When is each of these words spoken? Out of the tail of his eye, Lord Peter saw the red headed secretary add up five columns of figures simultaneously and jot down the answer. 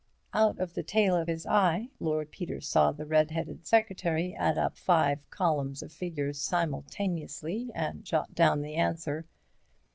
Out 0.33 0.57
of 0.57 0.73
the 0.73 0.81
tail 0.81 1.15
of 1.15 1.27
his 1.27 1.45
eye, 1.45 1.89
Lord 1.99 2.31
Peter 2.31 2.59
saw 2.59 2.91
the 2.91 3.05
red 3.05 3.29
headed 3.29 3.67
secretary 3.67 4.33
add 4.33 4.57
up 4.57 4.75
five 4.75 5.19
columns 5.29 5.83
of 5.83 5.91
figures 5.91 6.41
simultaneously 6.41 7.69
and 7.75 8.03
jot 8.03 8.33
down 8.33 8.63
the 8.63 8.73
answer. 8.77 9.27